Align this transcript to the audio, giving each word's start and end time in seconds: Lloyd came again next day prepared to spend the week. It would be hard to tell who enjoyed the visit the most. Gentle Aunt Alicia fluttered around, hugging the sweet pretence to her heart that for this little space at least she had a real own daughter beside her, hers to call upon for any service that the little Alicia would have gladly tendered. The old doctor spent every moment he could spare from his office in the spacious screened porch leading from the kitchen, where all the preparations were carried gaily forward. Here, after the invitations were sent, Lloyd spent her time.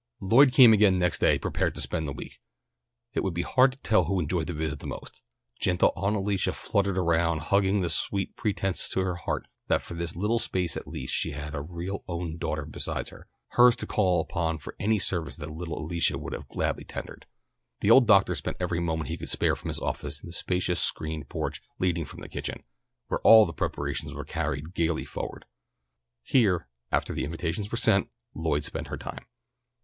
Lloyd 0.19 0.51
came 0.51 0.73
again 0.73 0.97
next 0.97 1.19
day 1.19 1.37
prepared 1.37 1.75
to 1.75 1.81
spend 1.81 2.07
the 2.07 2.11
week. 2.11 2.41
It 3.13 3.21
would 3.23 3.35
be 3.35 3.43
hard 3.43 3.71
to 3.73 3.81
tell 3.83 4.05
who 4.05 4.19
enjoyed 4.19 4.47
the 4.47 4.51
visit 4.53 4.79
the 4.79 4.87
most. 4.87 5.21
Gentle 5.59 5.93
Aunt 5.95 6.15
Alicia 6.15 6.53
fluttered 6.53 6.97
around, 6.97 7.37
hugging 7.53 7.81
the 7.81 7.89
sweet 7.91 8.35
pretence 8.35 8.89
to 8.89 9.01
her 9.01 9.13
heart 9.17 9.45
that 9.67 9.83
for 9.83 9.93
this 9.93 10.15
little 10.15 10.39
space 10.39 10.75
at 10.75 10.87
least 10.87 11.13
she 11.13 11.33
had 11.33 11.53
a 11.53 11.61
real 11.61 12.03
own 12.07 12.39
daughter 12.39 12.65
beside 12.65 13.09
her, 13.09 13.27
hers 13.49 13.75
to 13.75 13.85
call 13.85 14.19
upon 14.21 14.57
for 14.57 14.75
any 14.79 14.97
service 14.97 15.35
that 15.35 15.45
the 15.45 15.51
little 15.53 15.77
Alicia 15.77 16.17
would 16.17 16.33
have 16.33 16.47
gladly 16.47 16.83
tendered. 16.83 17.27
The 17.81 17.91
old 17.91 18.07
doctor 18.07 18.33
spent 18.33 18.57
every 18.59 18.79
moment 18.79 19.07
he 19.09 19.17
could 19.17 19.29
spare 19.29 19.55
from 19.55 19.69
his 19.69 19.79
office 19.79 20.19
in 20.19 20.25
the 20.25 20.33
spacious 20.33 20.79
screened 20.79 21.29
porch 21.29 21.61
leading 21.77 22.05
from 22.05 22.21
the 22.21 22.27
kitchen, 22.27 22.63
where 23.09 23.19
all 23.21 23.45
the 23.45 23.53
preparations 23.53 24.15
were 24.15 24.25
carried 24.25 24.73
gaily 24.73 25.05
forward. 25.05 25.45
Here, 26.23 26.67
after 26.91 27.13
the 27.13 27.23
invitations 27.23 27.69
were 27.71 27.77
sent, 27.77 28.09
Lloyd 28.33 28.63
spent 28.63 28.87
her 28.87 28.97
time. 28.97 29.27